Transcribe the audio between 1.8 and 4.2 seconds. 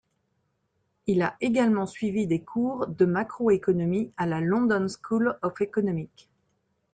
suivi des cours de macro-économie